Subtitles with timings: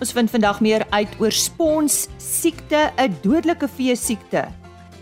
[0.00, 4.48] Ons vind vandag meer uit oor spons siekte, 'n dodelike vee siekte.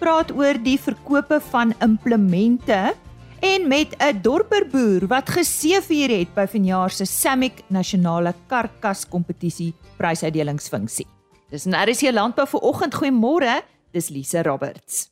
[0.00, 2.94] Praat oor die verkope van implemente
[3.40, 11.06] en met 'n dorperboer wat geseëvier het by vanjaar se Samick Nasionale Karkas Kompetisie prysuitdelingsfunksie.
[11.50, 13.62] Dis in RC Landbou vir oggend goeiemôre,
[13.92, 15.10] dis Lise Roberts.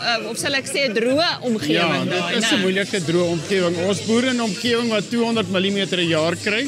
[0.00, 2.30] uh, of sal ek sê droë omgewing ja, daar.
[2.32, 3.76] Dit is 'n moeilike droë omgewing.
[3.88, 6.64] Ons boer in 'n omgewing wat 200 mm 'n jaar kry.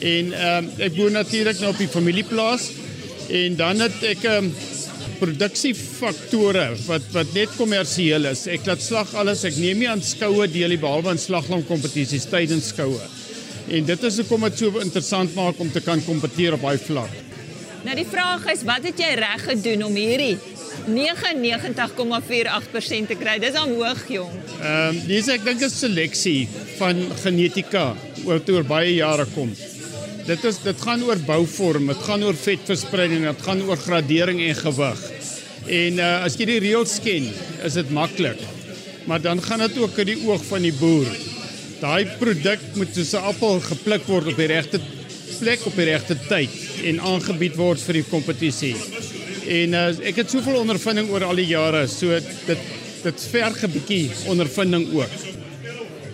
[0.00, 2.70] En ehm um, ek boer natuurlik nou op die familieplaas
[3.28, 4.54] en dan het ek ehm um,
[5.20, 8.46] produksiefaktore wat wat net kommersieel is.
[8.46, 9.44] Ek laat slag alles.
[9.44, 13.00] Ek neem nie aan skoue deel nie behalwe aan slaglam kompetisies tydens skoue.
[13.68, 17.10] En dit is hoekom dit so interessant maak om te kan kompeteer op daai vlak.
[17.86, 20.36] Nou die vraag is, wat het jy reg gedoen om hierdie
[20.86, 23.38] 99,48% te kry.
[23.42, 24.30] Dis al hoog, jong.
[24.60, 26.48] Ehm, um, dis ek dink 'n seleksie
[26.78, 29.54] van genetika oor oor baie jare kom.
[30.26, 34.54] Dit is dit gaan oor bouvorm, dit gaan oor vetverspreiding, dit gaan oor gradering en
[34.54, 35.00] gewig.
[35.66, 37.32] En uh, as jy die reëls ken,
[37.64, 38.38] is dit maklik.
[39.06, 41.06] Maar dan gaan dit ook uit die oog van die boer.
[41.80, 44.80] Daai produk moet soos 'n appel gepluk word op die regte
[45.38, 46.50] plek op die regte tyd
[46.88, 48.74] en aangebied word vir die kompetisie.
[49.46, 52.58] En uh, ek het soveel ondervinding oor al die jare, so dit
[53.06, 55.12] dit verg 'n bietjie ondervinding ook.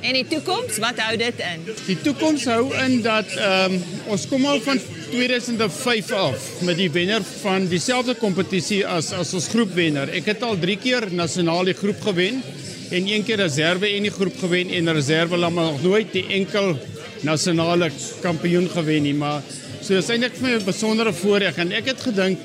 [0.03, 1.61] En die toekoms, wat hou dit in?
[1.87, 4.81] Die toekoms hou in dat ehm um, ons kom al van
[5.13, 10.11] 2005 af met die wenner van dieselfde kompetisie as as ons groepwenner.
[10.11, 12.43] Ek het al 3 keer nasionaal die groep gewen
[12.91, 16.75] en een keer reserve en die groep gewen en reserve lam nog nooit die enkel
[17.23, 17.91] nasionale
[18.21, 19.43] kampioen gewen nie, maar
[19.83, 22.39] so is eintlik vir my 'n besondere voorreg en ek het gedink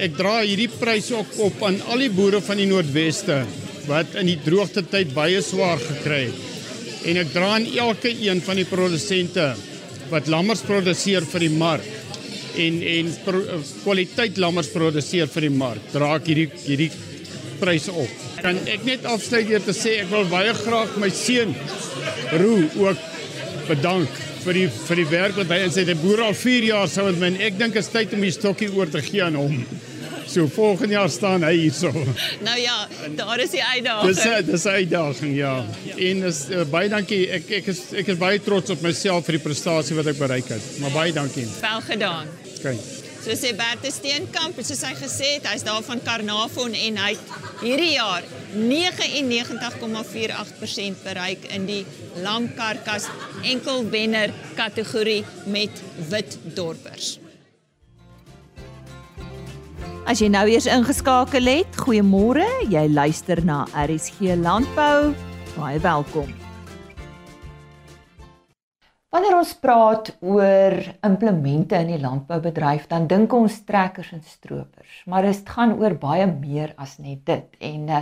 [0.00, 3.42] ek dra hierdie prys ook op aan al die boere van die Noordweste
[3.88, 6.42] wat in die droogte tyd baie swaar gekry het.
[7.04, 9.50] En ek dra aan elke een van die produsente
[10.10, 11.90] wat lammers produseer vir die mark
[12.60, 13.40] en en pro,
[13.82, 15.90] kwaliteit lammers produseer vir die mark.
[15.92, 16.90] Dra ek hierdie hierdie
[17.60, 18.22] pryse op.
[18.42, 21.54] Kan ek net afsluit deur te sê ek wil baie graag my seun
[22.34, 23.10] Roo ook
[23.68, 27.06] bedank vir die vir die werk wat hy in sy boer al 4 jaar sou
[27.08, 29.58] met my en ek dink is tyd om die stokkie oor te gee aan hom.
[30.34, 31.92] So volgende jaar staan hy hierso.
[32.42, 34.14] Nou ja, daar is die uitdaging.
[34.14, 35.54] Dis dis 'n uitdaging ja.
[35.96, 37.22] En is uh, baie dankie.
[37.30, 40.48] Ek ek is ek is baie trots op myself vir die prestasie wat ek bereik
[40.48, 40.62] het.
[40.80, 41.46] Maar baie dankie.
[41.60, 42.28] Wel gedaan.
[42.58, 42.78] Okay.
[43.24, 47.16] So sê Bert Steenkamp, soos hy gesê het, hy's daar van Karnavon en hy
[47.62, 48.20] hierdie jaar
[48.52, 51.88] 99,48% bereik in die
[52.20, 53.08] lamkarkas
[53.40, 54.28] enkelwenner
[54.60, 55.72] kategorie met
[56.12, 57.16] wit dorpers.
[60.04, 62.44] As jy nou eers ingeskakel het, goeiemôre.
[62.68, 65.16] Jy luister na RSG Landbou.
[65.56, 66.43] Baie welkom.
[69.14, 70.74] Wanneer ons praat oor
[71.06, 76.26] implemente in die landboubedryf, dan dink ons trekkers en stroopers, maar dit gaan oor baie
[76.26, 77.54] meer as net dit.
[77.62, 78.00] En uh,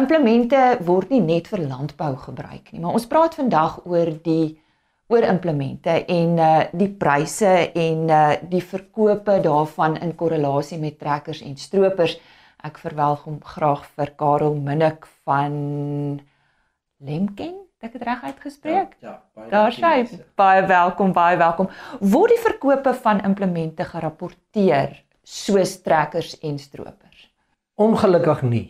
[0.00, 4.56] implemente word nie net vir landbou gebruik nie, maar ons praat vandag oor die
[5.12, 11.44] oor implemente en uh die pryse en uh die verkope daarvan in korrelasie met trekkers
[11.44, 12.16] en stroopers.
[12.64, 16.22] Ek verwelkom graag vir Karel Minnik van
[16.96, 18.96] Lemken Ek het reg uitgespreek.
[19.00, 19.50] Ja, ja baie.
[19.50, 21.70] Daar sê baie welkom, baie welkom.
[22.00, 27.30] Word die verkope van implemente gerapporteer soos trekkers en stroopers?
[27.80, 28.66] Ongelukkig nie.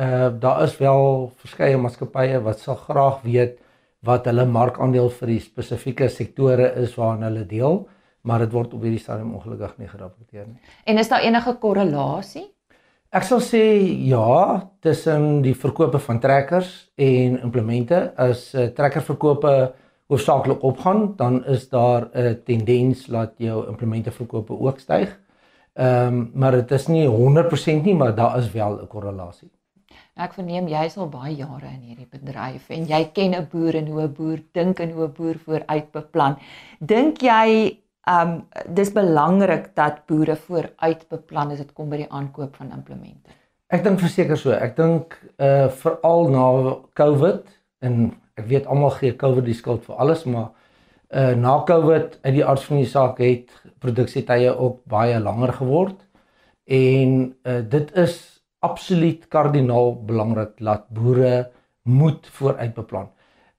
[0.00, 3.60] Uh daar is wel verskeie maatskappye wat sal graag weet
[4.04, 7.82] wat hulle markandeel vir die spesifieke sektore is waarna hulle deel,
[8.24, 10.60] maar dit word op hierdie stadium ongelukkig nie gerapporteer nie.
[10.88, 12.48] En is daar enige korrelasie?
[13.14, 13.62] Ek sal sê
[14.08, 19.52] ja, tussen die verkope van trekkers en implemente as uh, trekkerverkope
[20.10, 25.14] hoofsaaklik opgaan, dan is daar 'n tendens dat jou implemente verkope ook styg.
[25.74, 29.50] Ehm um, maar dit is nie 100% nie, maar daar is wel 'n korrelasie.
[30.16, 33.74] Ek verneem jy is al baie jare in hierdie bedryf en jy ken 'n boer
[33.74, 36.36] en hoe 'n boer dink en hoe 'n boer vooruit beplan.
[36.80, 37.78] Dink jy
[38.10, 38.42] um,
[38.76, 43.32] dis belangrik dat boere vooruit beplan as dit kom by die aankoop van implemente?
[43.72, 44.52] Ek dink verseker so.
[44.52, 46.44] Ek dink uh veral na
[46.98, 47.48] COVID
[47.84, 50.52] en ek weet almal gee COVID die skuld vir alles, maar
[51.14, 53.52] uh na COVID uit die aard van die saak het
[53.84, 55.98] produksietye ook baie langer geword
[56.66, 58.20] en uh dit is
[58.64, 61.50] absoluut kardinaal belangrik dat boere
[61.84, 63.10] moet vooruit beplan.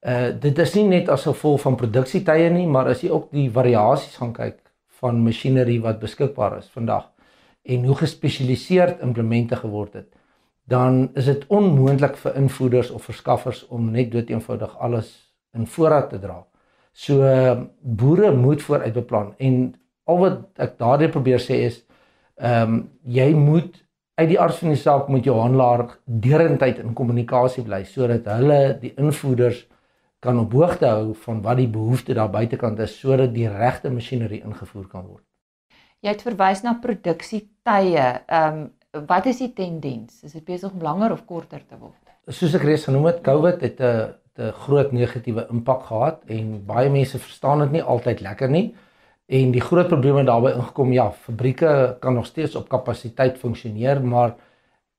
[0.05, 3.47] Uh dit is nie net as gevolg van produksietye nie, maar as jy ook die
[3.49, 4.59] variasies gaan kyk
[5.01, 7.09] van masjinerie wat beskikbaar is vandag
[7.65, 10.09] en hoe gespesialiseerd implemente geword het,
[10.69, 15.09] dan is dit onmoontlik vir invoerders of verskaffers om net dood eenvoudig alles
[15.57, 16.43] in voorraad te dra.
[16.93, 17.25] So
[17.81, 19.73] boere moet vooruit beplan en
[20.05, 21.81] al wat ek daardie probeer sê is
[22.35, 23.81] ehm um, jy moet
[24.15, 28.77] uit die aard van die saak met jou handelaar deurentyd in kommunikasie bly sodat hulle
[28.79, 29.65] die invoerders
[30.25, 34.41] kan op hoogte hou van wat die behoefte daar buitekant is sodat die regte masjinerie
[34.43, 35.23] ingevoer kan word.
[36.03, 38.09] Jy het verwys na produksietye.
[38.25, 38.65] Ehm um,
[39.09, 40.21] wat is die tendens?
[40.23, 41.99] Is dit besig om langer of korter te word?
[42.31, 46.89] Soos ek reeds genoem het, COVID het 'n 'n groot negatiewe impak gehad en baie
[46.89, 48.75] mense verstaan dit nie altyd lekker nie.
[49.25, 54.35] En die groot probleme daarbey ingekom, ja, fabrieke kan nog steeds op kapasiteit funksioneer, maar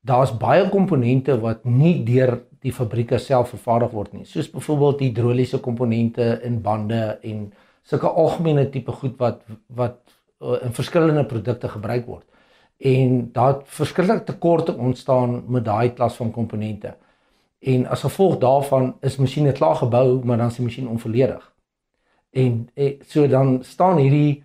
[0.00, 5.62] daar's baie komponente wat nie deur die fabrieke self vervaardig word nie, soos byvoorbeeld hidroliese
[5.62, 7.46] komponente in bande en
[7.86, 9.44] sulke algemene tipe goed wat
[9.78, 10.00] wat
[10.42, 12.26] uh, in verskillende produkte gebruik word
[12.76, 16.96] en daar verskillende tekorte ontstaan met daai klas van komponente.
[17.58, 21.52] En as gevolg daarvan is masjiene klaar gebou, maar dan is die masjien onvolledig.
[22.30, 24.44] En, en eh, so dan staan hierdie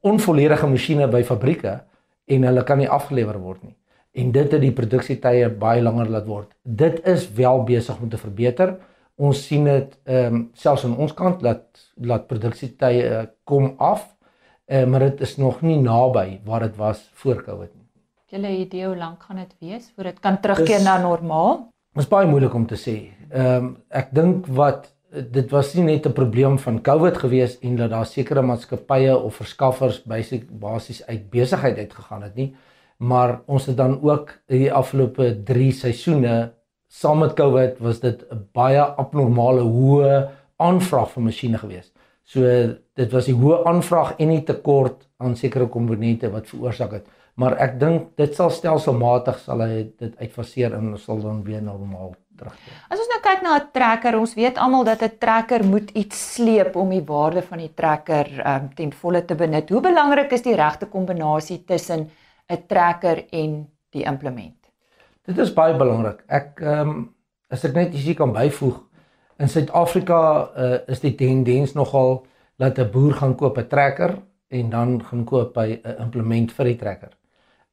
[0.00, 1.82] onvolledige masjiene by fabrieke
[2.24, 3.74] en hulle kan nie afgelewer word nie.
[4.14, 6.50] En dit het die produksietye baie langer laat word.
[6.62, 8.76] Dit is wel besig om te verbeter.
[9.16, 11.64] Ons sien dit ehm um, selfs aan ons kant dat
[11.94, 14.14] dat produksietye kom af
[14.66, 17.86] uh, maar dit is nog nie naby waar dit was voor Covid nie.
[18.26, 21.68] Het 'n idee hoe lank gaan dit wees voor dit kan terugkeer na normaal?
[21.92, 22.96] Dit is baie moeilik om te sê.
[23.30, 24.92] Ehm um, ek dink wat
[25.30, 29.34] dit was nie net 'n probleem van Covid gewees en dat daar sekere maatskappye of
[29.34, 32.54] verskaffers basies basies uit besigheid uitgegaan het nie,
[32.96, 36.52] maar ons het dan ook die afgelope 3 seisoene
[36.88, 41.92] saam met Covid was dit 'n baie abnormale hoë aanvraag vir masjiene geweest.
[42.24, 42.40] So
[42.94, 47.06] dit was die hoë aanvraag en die tekort aan sekere komponente wat veroorsaak het.
[47.34, 52.14] Maar ek dink dit sal stelselmatig sal hy dit uitfaseer en sal dan weer normaal
[52.38, 52.74] terugkeer.
[52.90, 56.34] As ons nou kyk na 'n trekker, ons weet almal dat 'n trekker moet iets
[56.34, 59.70] sleep om die waarde van die trekker um, ten volle te benut.
[59.70, 62.10] Hoe belangrik is die regte kombinasie tussen
[62.48, 64.56] 'n trekker en die implement?
[65.24, 66.24] Dit is baie belangrik.
[66.26, 67.14] Ek ehm um,
[67.48, 68.80] as ek net ietsie kan byvoeg,
[69.36, 70.18] In Suid-Afrika
[70.56, 75.24] uh, is die tendens nogal dat 'n boer gaan koop 'n trekker en dan gaan
[75.24, 77.12] koop hy 'n implement vir die trekker.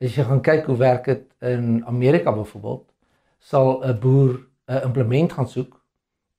[0.01, 2.85] As jy gaan kyk hoe werk dit in Amerika byvoorbeeld,
[3.39, 5.81] sal 'n boer 'n implement gaan soek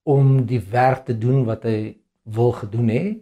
[0.03, 3.17] om die werk te doen wat hy wil gedoen hê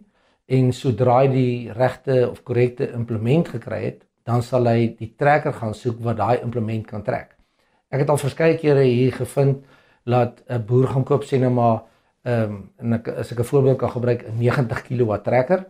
[0.45, 5.53] en sodra hy die regte of korrekte implement gekry het, dan sal hy die trekker
[5.53, 7.35] gaan soek wat daai implement kan trek.
[7.91, 9.65] Ek het al verskeie kere hier gevind
[10.05, 11.83] dat 'n boer gaan koop sê net maar
[12.23, 15.65] ehm um, en ek as ek 'n voorbeeld kan gebruik 'n 90 kW trekker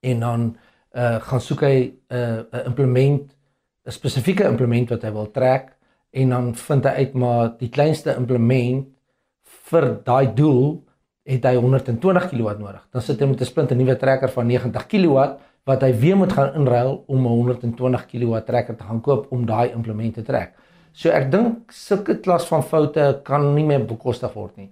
[0.00, 0.56] en dan
[0.94, 2.16] uh gaan soek hy 'n
[2.52, 3.34] uh, implement
[3.86, 5.76] 'n spesifieke implement wat hy wil trek
[6.10, 8.88] en dan vind hy uit maar die kleinste implement
[9.42, 10.84] vir daai doel
[11.28, 12.88] het hy 120 kW nodig.
[12.92, 15.16] Dan sit hy met 'n splinte nuwe trekker van 90 kW
[15.68, 19.46] wat hy weer moet gaan inruil om 'n 120 kW trekker te gaan koop om
[19.46, 20.54] daai implement te trek.
[20.92, 24.70] So ek dink sulke klas van foute kan nie meer bekostig word nie.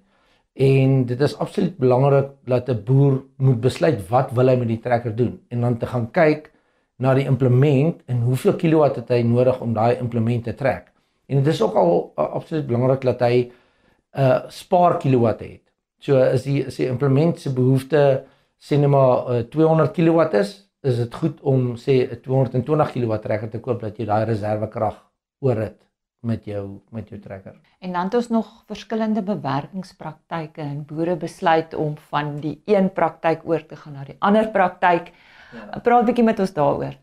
[0.57, 4.81] En dit is absoluut belangrik dat 'n boer moet besluit wat wil hy met die
[4.81, 6.50] trekker doen en dan te gaan kyk
[6.99, 10.93] na die implement en hoeveel kilowatt het hy nodig om daai implement te trek.
[11.26, 15.62] En dit is ook al uh, absoluut belangrik dat hy 'n uh, spaar kilowatt het.
[15.99, 18.25] So as die as die implement se behoefte
[18.59, 23.23] sê net maar uh, 200 kilowatt is, is dit goed om sê 'n 220 kilowatt
[23.23, 25.02] trekker te koop dat jy daai reservekrag
[25.40, 25.81] oor het
[26.26, 27.55] met jou met jou trekker.
[27.81, 33.45] En dan het ons nog verskillende bewerkingspraktyke en boere besluit om van die een praktyk
[33.45, 35.12] oor te gaan na die ander praktyk.
[35.52, 35.78] Ja.
[35.78, 36.95] Praat 'n bietjie met ons daaroor.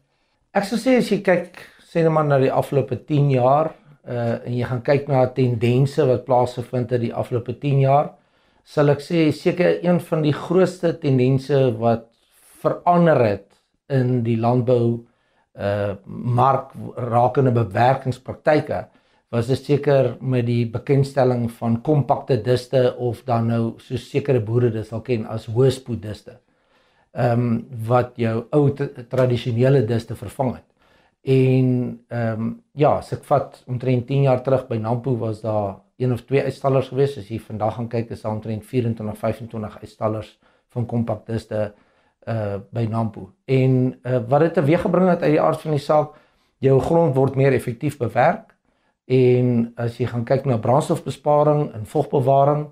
[0.52, 1.58] Ek sou sê as jy kyk
[1.94, 3.74] sê net maar na die afgelope 10 jaar
[4.08, 8.10] uh en jy gaan kyk na tendense wat plaasgevind het die afgelope 10 jaar,
[8.64, 12.10] sal ek sê seker een van die grootste tendense wat
[12.62, 13.53] verander het
[13.90, 15.06] in die landbou
[15.54, 18.88] uh mark rakende bewerkingspraktyke
[19.34, 24.70] was dit seker met die bekendstelling van kompakte diste of dan nou so sekere boere
[24.74, 26.38] dit sal ken as hoëspoed diste.
[27.14, 27.56] Ehm um,
[27.88, 28.68] wat jou ou
[29.10, 30.68] tradisionele diste vervang het.
[31.24, 31.68] En
[32.10, 36.14] ehm um, ja, as ek vat omtrent 10 jaar terug by Nampo was daar een
[36.14, 37.18] of twee uitstallers gewees.
[37.18, 40.38] As jy vandag gaan kyk is daar omtrent 24 25 uitstallers
[40.74, 41.74] van kompakte diste
[42.28, 43.30] uh by Nampo.
[43.46, 46.16] En uh wat dit teweeggebring het uit die aard van die saak,
[46.64, 48.54] jou grond word meer effektief bewerk
[49.06, 52.68] en as jy gaan kyk na brandstofbesparing en vogbewaring,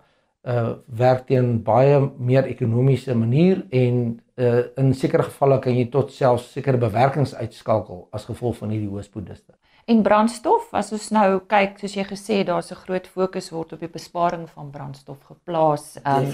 [0.48, 6.12] uh werk teen baie meer ekonomiese manier en uh in sekere gevalle kan jy tot
[6.12, 9.54] selfs sekere bewerkings uitskakel as gevolg van hierdie hoë spoediste.
[9.86, 13.80] En brandstof, as ons nou kyk, soos jy gesê daar's 'n groot fokus word op
[13.80, 15.98] die besparing van brandstof geplaas.
[16.06, 16.34] Um,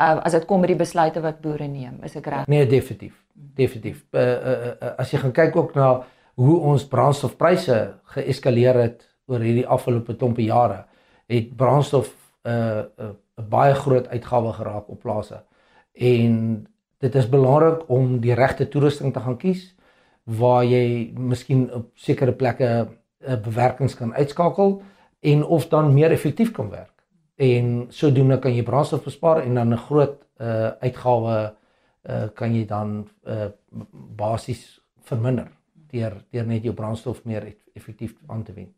[0.00, 2.46] uh, as dit kom by die besluite wat boere neem, is ek reg?
[2.48, 3.14] Nee, definitief.
[3.32, 4.04] Definitief.
[4.12, 5.90] Uh, uh, uh, as jy gaan kyk ook na
[6.36, 7.76] hoe ons brandstofpryse
[8.14, 10.84] geeskaleer het oor hierdie afgelope klompe jare,
[11.32, 12.12] het brandstof
[12.44, 15.42] 'n uh, 'n uh, baie groot uitgawe geraak op plase.
[15.92, 16.66] En
[16.98, 19.74] dit is belangrik om die regte toerusting te gaan kies
[20.24, 22.88] waar jy miskien op sekere plekke 'n
[23.30, 24.82] uh, bewerkings kan uitskakel
[25.20, 26.95] en of dan meer effektief kan werk.
[27.36, 31.54] En sodoende kan jy brandstof bespaar en dan 'n groot uh uitgawe
[32.08, 33.48] uh kan jy dan uh
[34.16, 35.48] basies verminder
[35.90, 38.72] deur deur net jou brandstof meer effektief aan te wend.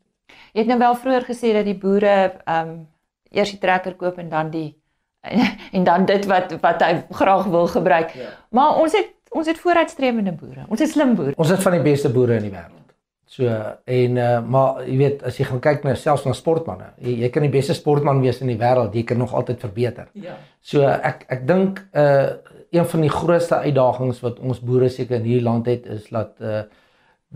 [0.53, 2.89] Jy het nou wel vroeër gesê dat die boere um
[3.31, 4.75] eers die trekker koop en dan die
[5.77, 8.15] en dan dit wat wat hy graag wil gebruik.
[8.15, 8.31] Ja.
[8.51, 10.65] Maar ons het ons het vooruitstrewende boere.
[10.69, 11.37] Ons het slim boere.
[11.37, 12.78] Ons het van die beste boere in die wêreld.
[13.39, 13.47] So
[13.85, 17.29] en uh, maar jy weet as jy gaan kyk na selfs na sportmense, jy, jy
[17.31, 20.09] kan die beste sportman wees in die wêreld, jy kan nog altyd verbeter.
[20.19, 20.35] Ja.
[20.59, 25.25] So ek ek dink uh een van die grootste uitdagings wat ons boere seker in
[25.25, 26.65] hierdie land het is dat uh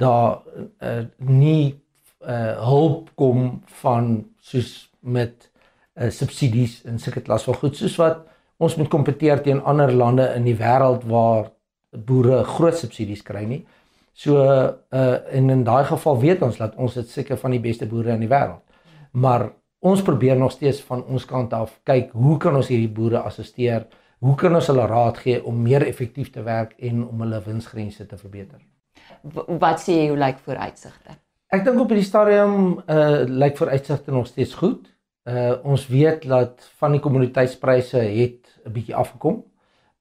[0.03, 0.43] daar
[0.83, 1.79] uh nie
[2.27, 4.11] uh hulp kom van
[4.43, 5.47] soos met
[5.95, 8.27] uh subsidies en sulke klas van goed soos wat
[8.59, 11.53] ons moet kompeteer teen ander lande in die wêreld waar
[11.95, 13.63] boere groot subsidies kry nie.
[14.13, 17.87] So uh en in daai geval weet ons dat ons dit seker van die beste
[17.87, 18.63] boere in die wêreld.
[19.13, 19.51] Maar
[19.81, 23.87] ons probeer nog steeds van ons kant af kyk hoe kan ons hierdie boere assisteer?
[24.23, 28.07] Hoe kan ons hulle raad gee om meer effektief te werk en om hulle winsgrense
[28.07, 28.61] te verbeter?
[29.59, 31.17] Wat sê jy hoe lyk vooruitsigte?
[31.53, 34.87] Ek dink op hierdie stadium uh lyk vooruitsigte nog steeds goed.
[35.29, 39.43] Uh ons weet dat van die kommoditeitspryse het 'n bietjie afgekom.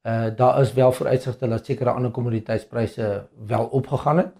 [0.02, 4.34] Uh daar is wel vooruitsigte dat sekere ander kommoditeitspryse wel opgegaan het.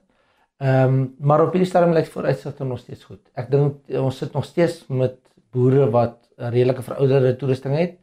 [0.58, 3.30] Ehm um, maar op hierdie stadium lyk vooruitsigte nog steeds goed.
[3.34, 5.18] Ek dink ons sit nog steeds met
[5.52, 7.98] boere wat 'n redelike verouderde toerusting het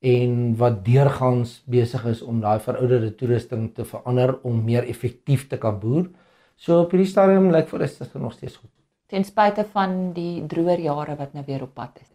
[0.00, 5.58] en wat deurgangs besig is om daai verouderde toerusting te verander om meer effektief te
[5.58, 6.08] kan boer.
[6.56, 8.70] So op hierdie stadium lyk vooruitsigte nog steeds goed.
[9.06, 12.08] Ten spyte van die droër jare wat nou weer op pad is.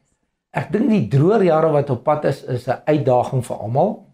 [0.49, 4.06] Ek dink die droër jare wat op pad is is 'n uitdaging vir almal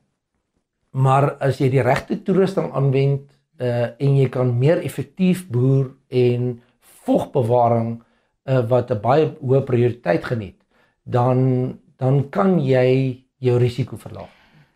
[0.94, 3.30] maar as jy die regte toerusting aanwend
[3.62, 6.62] uh en jy kan meer effektief boer en
[7.06, 8.02] vogbewaring
[8.50, 10.60] uh wat 'n baie hoë prioriteit geniet
[11.04, 14.32] dan dan kan jy jou risiko verlaag.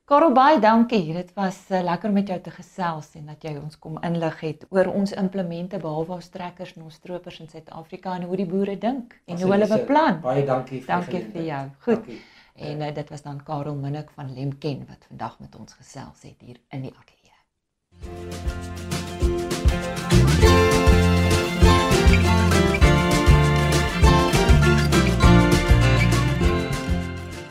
[0.07, 1.13] Karel baie dankie.
[1.13, 4.63] Dit was uh, lekker met jou te gesels en dat jy ons kom inlig het
[4.69, 8.77] oor ons implemente behalwe ons trekkers en ons stroopers in Suid-Afrika en hoe die boere
[8.79, 10.21] dink en hoe hulle beplan.
[10.23, 11.63] Baie dankie vir Dankie vir jou.
[11.83, 11.95] Goed.
[12.07, 12.21] Dankie.
[12.57, 16.35] En uh, dit was dan Karel Minnik van Lemken wat vandag met ons gesels het
[16.39, 17.35] hier in die ateljee.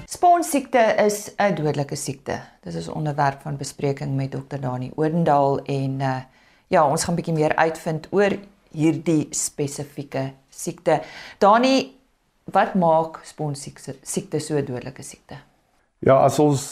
[0.07, 2.41] Sponsiekte is 'n dodelike siekte.
[2.61, 4.59] Dis is 'n onderwerp van bespreking met Dr.
[4.61, 6.17] Dani Odendaal en uh,
[6.67, 8.39] ja, ons gaan 'n bietjie meer uitvind oor
[8.71, 11.03] hierdie spesifieke siekte.
[11.39, 11.96] Dani,
[12.53, 15.39] wat maak sponsiekte siekte so dodelike siekte?
[16.05, 16.67] Ja, as ons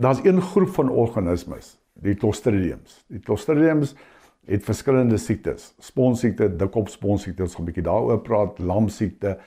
[0.00, 3.02] daar's een groep van organismes, die Clostridiums.
[3.12, 3.94] Die Clostridiums
[4.46, 5.72] het verskillende siektes.
[5.82, 9.38] Sponsiekte, dikkop sponsiekte, ons gaan 'n bietjie daaroor praat, lamsiekte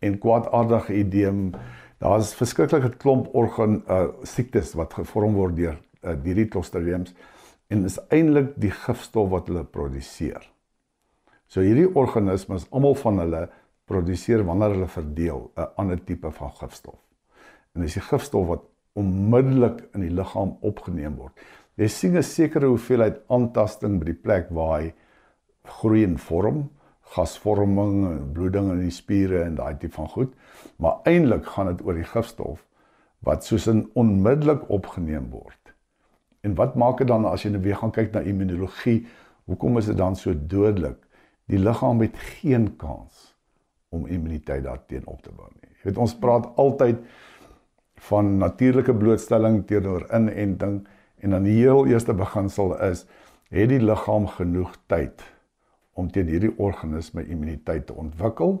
[0.00, 1.52] en kwaadaardige edeem.
[1.98, 7.14] Daar's verskriklike klomp organ uh siektes wat gevorm word deur uh, hierdie Clostridiums
[7.68, 10.50] en is eintlik die gifstof wat hulle produseer.
[11.46, 13.48] So hierdie organismes, almal van hulle
[13.84, 17.00] produseer wanneer hulle verdeel 'n ander tipe van gifstof.
[17.74, 18.62] En dis die gifstof wat
[18.92, 21.32] onmiddellik in die liggaam opgeneem word.
[21.76, 24.94] Jy sien 'n sekere hoeveelheid aantasting by die plek waar hy
[25.64, 30.32] groei en vorm, gasvorming, bloeding in die spiere en daai tipe van goed,
[30.76, 32.64] maar eintlik gaan dit oor die gifstof
[33.20, 35.74] wat soos 'n onmiddellik opgeneem word.
[36.42, 39.06] En wat maak dit dan as jy nou weer gaan kyk na immunologie?
[39.44, 40.96] Hoekom is dit dan so dodelik?
[41.46, 43.33] Die liggaam het geen kans
[43.94, 45.70] om immuniteit daarteen op te bou nie.
[45.78, 47.00] Jy weet ons praat altyd
[48.08, 50.82] van natuurlike blootstelling teenoor inenting
[51.22, 53.06] en dan die heel eerste beginsel is
[53.54, 55.22] het die liggaam genoeg tyd
[55.94, 58.58] om teen hierdie organisme immuniteit te ontwikkel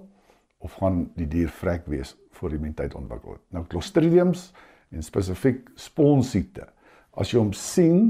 [0.64, 3.36] of gaan die dier vrek wees voor immuniteit ontwikkel.
[3.52, 4.52] Nou Clostridiums
[4.94, 6.68] en spesifiek sponsiekte.
[7.14, 8.06] As jy hom sien,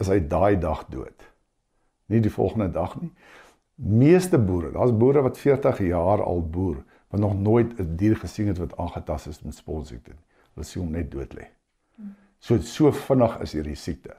[0.00, 1.26] is hy daai dag dood.
[2.10, 3.10] Nie die volgende dag nie.
[3.80, 8.46] Meeste boere, daar's boere wat 40 jaar al boer, wat nog nooit 'n dier gesien
[8.46, 10.24] het wat aangetast is met sponsiekte nie.
[10.54, 11.46] Hulle sien hom net dood lê.
[12.38, 14.16] So so vinnig is hierdie siekte.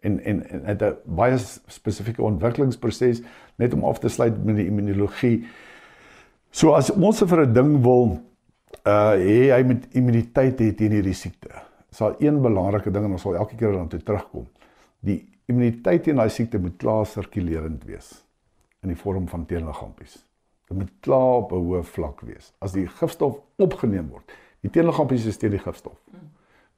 [0.00, 3.22] En en en het 'n baie spesifieke ontwikkelingsproses
[3.56, 5.44] net om af te sluit met die immunologie.
[6.50, 8.20] So as ons vir 'n ding wil
[8.86, 11.48] uh hê hy met immuniteit het teen hierdie siekte.
[11.90, 14.46] Sal een belangrike ding en ons sal elke keer daarna toe terugkom.
[15.00, 18.29] Die immuniteit teen daai siekte moet klaar sirkulerend wees
[18.82, 20.26] in die vorm van teenliggaampies.
[20.68, 22.52] Dit moet klaar op 'n hoë vlak wees.
[22.60, 25.96] As die gifstof opgeneem word, Die teenliggaampies is teen die gifstof.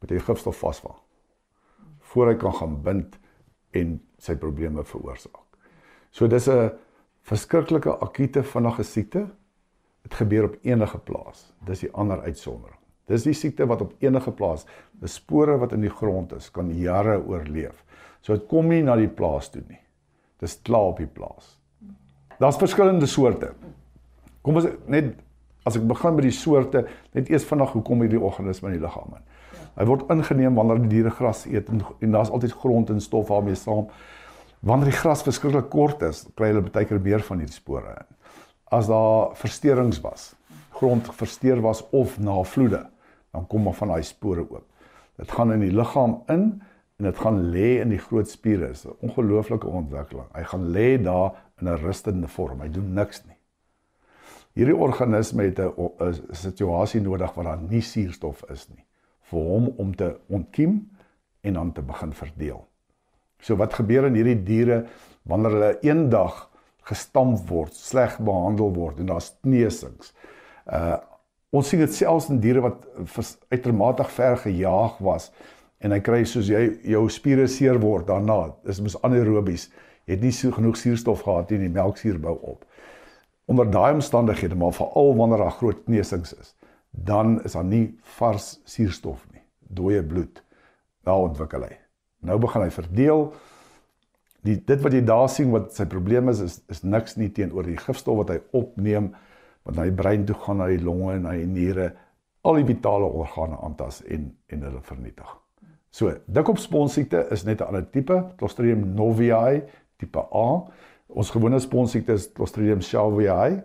[0.03, 0.99] Moet hy gifstof vasvang
[2.13, 3.15] voor hy kan gaan bind
[3.79, 5.47] en sy probleme veroorsaak.
[6.13, 6.73] So dis 'n
[7.23, 9.27] verskriklike akute vinnige siekte.
[10.03, 11.55] Dit gebeur op enige plaas.
[11.65, 12.79] Dis die ander uitsondering.
[13.07, 16.71] Dis die siekte wat op enige plaas, die spore wat in die grond is, kan
[16.75, 17.85] jare oorleef.
[18.21, 19.81] So dit kom nie na die plaas toe nie.
[20.39, 21.59] Dis klaar op die plaas.
[22.43, 23.53] Daar's verskillende soorte.
[24.43, 25.15] Kom ons net
[25.63, 29.15] As ek begin met die soorte, net eers vinnig hoekom hierdie organisme in die liggaam
[29.15, 29.27] in.
[29.77, 33.31] Hy word ingeneem wanneer die diere gras eet en, en daar's altyd grond en stof
[33.31, 33.87] waarmee saam.
[34.67, 38.11] Wanneer die gras verskriklik kort is, kry hulle baie keer meer van hierdie spore in.
[38.75, 40.33] As daar versteurings was,
[40.81, 42.83] grond versteur was of na vloede,
[43.31, 44.67] dan kom maar van daai spore oop.
[45.21, 46.47] Dit gaan in die liggaam in
[47.03, 48.69] en dit gaan lê in die groot spiere.
[48.69, 50.29] Dis 'n ongelooflike ontwikkeling.
[50.35, 52.61] Hy gaan lê daar in 'n rustende vorm.
[52.61, 53.37] Hy doen niks nie.
[54.55, 58.85] Hierdie organisme het 'n situasie nodig waar daar nie suurstof is nie
[59.31, 60.91] vir hom om te ontkiem
[61.41, 62.67] en dan te begin verdeel.
[63.41, 64.87] So wat gebeur in hierdie diere
[65.23, 66.51] wanneer hulle eendag
[66.83, 70.13] gestamp word, sleg behandel word en daar's kneusings.
[70.67, 70.99] Uh
[71.53, 72.87] ons sien dit selfs in diere wat
[73.53, 75.27] uitermate ver gejaag was
[75.83, 76.63] en hy kry soos jy
[76.95, 78.53] jou spiere seer word daarna.
[78.67, 79.69] Dis mos anaerobies.
[80.07, 82.65] Jy het nie so genoeg suurstof gehad nie, die melksuur bou op.
[83.51, 86.55] Onder daai omstandighede maar veral wanneer daar groot kneusings is
[86.93, 89.43] dan is daar nie vars suurstof nie.
[89.59, 90.43] Dooie bloed.
[91.03, 91.77] Daar ontwikkel hy.
[92.29, 93.27] Nou begin hy verdeel.
[94.47, 97.67] Die dit wat jy daar sien wat sy probleem is is is niks nie teenoor
[97.67, 99.13] die gifstof wat hy opneem
[99.63, 101.93] wat na die brein toe gaan na die longe en na die niere
[102.43, 105.42] al die vitale organe aantas en en hulle vernietig
[105.93, 109.63] so dikopsponsiekte is net 'n ander tipe Clostridium noviae
[109.99, 110.49] tipe A
[111.13, 113.61] Ons gewone sponsiekte is Clostridium shalviae.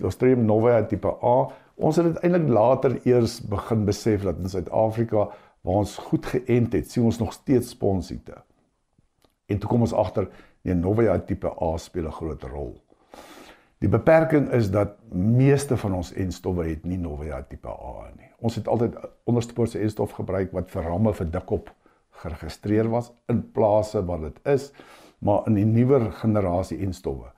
[0.00, 1.36] Clostridium novae tipe A.
[1.82, 5.28] Ons het dit eintlik later eers begin besef dat in Suid-Afrika
[5.62, 8.34] waar ons goed geënt het, sien ons nog steeds sponsiekte.
[9.46, 10.26] En toe kom ons agter
[10.66, 12.74] nee novae tipe A speel 'n groot rol.
[13.78, 18.31] Die beperking is dat meeste van ons enstowwe het nie novae tipe A nie.
[18.42, 18.96] Ons het altyd
[19.30, 21.70] onderstepoortse enstof gebruik wat vir ramme vir dikkop
[22.22, 24.72] geregistreer was in plase waar dit is
[25.22, 27.30] maar in die nuwer generasie enstowwe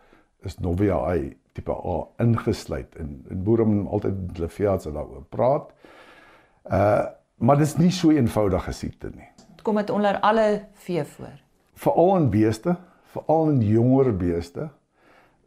[0.45, 5.71] is Novia I tipe A ingesluit en en boere moet altyd hulle veearts daaroor praat.
[6.65, 7.05] Uh
[7.45, 9.27] maar dit is nie so eenvoudige siekte nie.
[9.67, 11.41] Kom dit onder alle vee voor?
[11.83, 12.77] Veral in beeste,
[13.13, 14.69] veral in jonger beeste,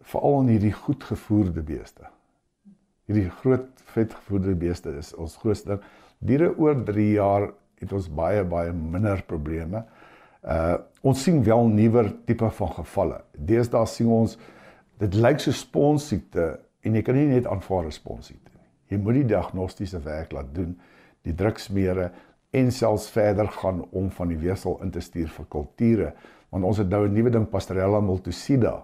[0.01, 2.09] veral in hierdie goed gevoerde beeste.
[3.07, 5.83] Hierdie groot vetgevoerde beeste is ons grootste ding.
[6.27, 7.45] Diere oor 3 jaar
[7.79, 9.85] het ons baie baie minder probleme.
[10.43, 10.75] Uh
[11.07, 13.21] ons sien wel nuwer tipe van gevalle.
[13.31, 14.33] Deesdae sien ons
[14.99, 16.49] dit lyk so sponsiekte
[16.83, 18.67] en jy kan nie net aanvaar 'n sponsiekte nie.
[18.91, 20.75] Jy moet die diagnostiese werk laat doen,
[21.23, 22.11] die druksmere
[22.51, 26.13] en selfs verder gaan om van die weefsel in te stuur vir kulture,
[26.49, 28.83] want ons het nou 'n nuwe ding Pasteurella multocida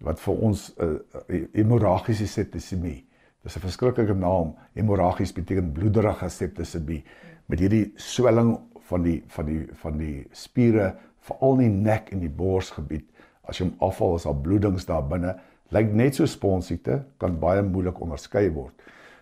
[0.00, 3.07] wat vir ons 'n uh, uh, hemorragiese septisemie.
[3.48, 4.54] Dis 'n verskriklike naam.
[4.76, 7.04] Hemorragies beteken bloederige septisemie
[7.46, 8.58] met hierdie swelling
[8.90, 13.06] van die van die van die spiere veral in die nek en die borsgebied
[13.48, 15.32] as jy hom afval is daar bloedings daar binne
[15.72, 18.74] lyk net so sponsiekte, kan baie moeilik onderskei word.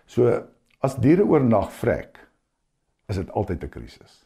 [0.07, 0.43] So
[0.83, 2.19] as diere oornag vrek,
[3.07, 4.25] is dit altyd 'n krisis.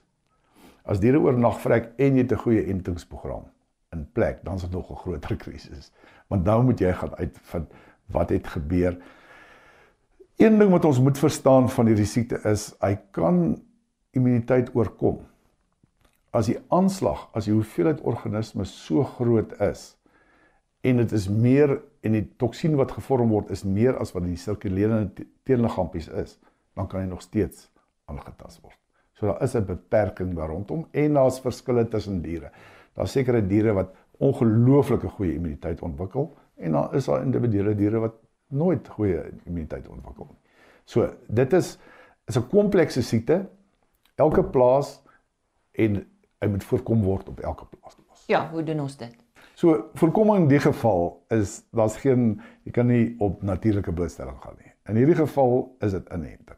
[0.84, 3.46] As diere oornag vrek en jy 'n goeie entingsprogram
[3.94, 5.92] in plek, dan is dit nog 'n groter krisis.
[6.28, 7.72] Want nou moet jy gaan uitvind
[8.08, 8.98] wat het gebeur.
[10.42, 13.36] Een ding wat ons moet verstaan van hierdie siekte is hy kan
[14.18, 15.20] immuniteit oorkom.
[16.34, 19.84] As die aanslag, as die hoeveelheid organismes so groot is
[20.82, 24.40] en dit is meer en die toksien wat gevorm word is meer as wat die
[24.42, 26.40] sirkulerende teenliggaampies is,
[26.74, 27.70] dan kan hy nog steeds
[28.10, 28.80] aangetast word.
[29.14, 32.50] So daar is 'n beperking daar rondom en daar's verskille tussen diere.
[32.96, 38.18] Daar's sekere diere wat ongelooflike goeie immuniteit ontwikkel en dan is daar individuele diere wat
[38.52, 40.40] nooit goeie immuniteit ontwikkel nie.
[40.86, 41.78] So dit is
[42.28, 43.50] is 'n komplekse siekte.
[44.16, 45.02] Elke plaas
[45.72, 46.06] en
[46.40, 47.98] hy moet voorkom word op elke plaas.
[48.28, 49.16] Ja, hoe doen ons dit?
[49.54, 54.56] So voorkoming in die geval is daar's geen jy kan nie op natuurlike blootstelling gaan
[54.58, 54.72] nie.
[54.90, 56.58] In hierdie geval is dit inenting.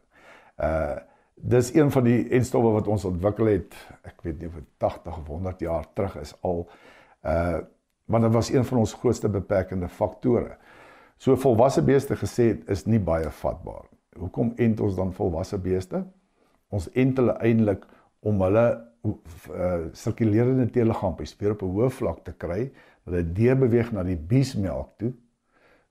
[0.58, 1.00] Uh
[1.36, 3.74] dis een van die enstowwe wat ons ontwikkel het,
[4.08, 6.70] ek weet nie of 80 of 100 jaar terug is al
[7.26, 7.60] uh
[8.06, 10.58] want dit was een van ons grootste beperkende faktore.
[11.24, 13.86] So volwasse beeste gesê het is nie baie vatbaar.
[14.20, 16.02] Hoekom ent ons dan volwasse beeste?
[16.68, 17.86] Ons ent hulle eintlik
[18.28, 18.64] om hulle
[19.04, 22.72] uh sirkulerende teeliggaampies weer op 'n hoë vlak te kry
[23.06, 25.14] dat dit deur beweeg na die biesmelk toe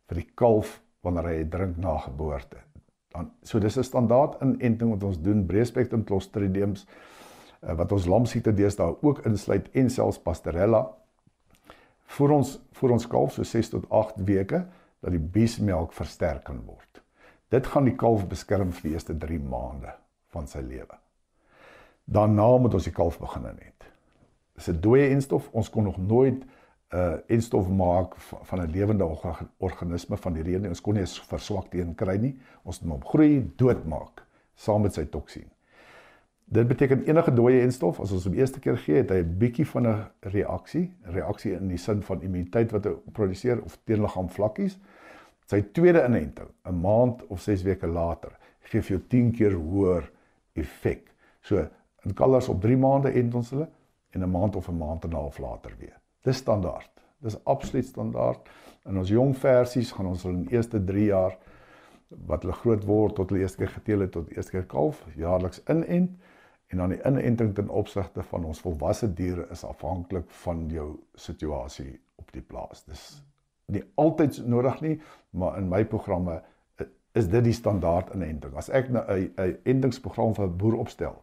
[0.09, 2.57] vir die kalf wanneer hy drink na geboorte
[3.13, 6.87] dan so dis 'n standaard inenting wat ons doen breedspektrum clostridiums
[7.63, 10.89] uh, wat ons lamsiekte deesdae ook insluit en selfs pastorella
[12.07, 14.65] vir ons vir ons kalf so 6 tot 8 weke
[15.03, 17.03] dat die biesmelk versterk kan word.
[17.53, 19.93] Dit gaan die kalf beskerm vir die eerste 3 maande
[20.33, 20.97] van sy lewe.
[22.05, 23.89] Daarna moet ons die kalf begin net.
[24.57, 29.05] Dis 'n dooie enstof, ons kon nog nooit 'n uh, enstof maak van 'n lewende
[29.59, 30.69] organisme van die rede.
[30.69, 32.39] Ons kon nie verswak teen kry nie.
[32.63, 35.52] Ons moet hom groei, doodmaak saam met sy toksien.
[36.53, 39.65] Dit beteken enige dooie enstof as ons hom eerste keer gee, het hy 'n bietjie
[39.67, 44.79] van 'n reaksie, reaksie in die sin van immuniteit wat hy produseer of teenliggaam vlakkies.
[45.47, 50.11] Sy tweede inenting, 'n maand of 6 weke later, gee vir jou 10 keer hoër
[50.53, 51.15] effek.
[51.41, 51.69] So
[52.05, 53.69] in kalvers op 3 maande ent ons hulle
[54.11, 56.01] en 'n maand of 'n maand en 'n half later weer.
[56.23, 56.91] Dis standaard.
[57.21, 58.49] Dis absoluut standaard.
[58.85, 61.39] In ons jong versies gaan ons hulle in die eerste 3 jaar
[62.09, 65.63] wat hulle groot word tot hulle eerste keer geteel het tot eerste keer kalf jaarliks
[65.69, 66.11] inent
[66.73, 72.01] en dan die inenting ten opsigte van ons volwasse diere is afhanklik van jou situasie
[72.17, 72.85] op die plaas.
[72.89, 73.23] Dis
[73.73, 74.97] nie altyd nodig nie,
[75.31, 76.41] maar in my programme
[76.81, 78.57] eh, is dit die standaard inenting.
[78.57, 81.23] As ek 'n 'n entingsprogram vir boer opstel,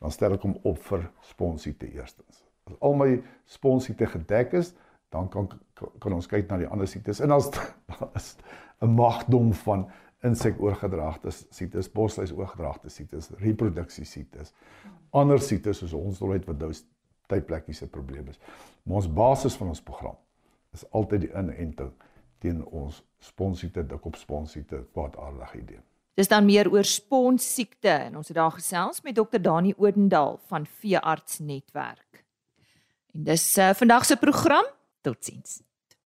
[0.00, 4.72] dan stel ek hom op vir sponsiete eerstens as al my sponsiete gedek is,
[5.10, 5.48] dan kan
[5.98, 7.22] kan ons kyk na die ander siektes.
[7.24, 7.48] En as
[8.82, 9.88] 'n magdom van
[10.26, 14.52] insekoorgedragte siektes, bosluis oorgedragte siektes, reproduksie siektes,
[15.16, 16.72] ander siektes soos hondsdolheid wat nou
[17.30, 18.40] tydplekkies se probleem is.
[18.82, 20.18] Maar ons basis van ons program
[20.76, 21.92] is altyd die inenting
[22.40, 25.80] teen ons sponsiete, dikop sponsiete, kwaadaardige idee.
[26.16, 30.66] Dis dan meer oor sponsiekte en ons het daar gesels met Dr Dani Odendaal van
[30.66, 32.24] Veearts Netwerk.
[33.14, 34.66] En dis uh, vandag se program.
[35.00, 35.60] Totsiens.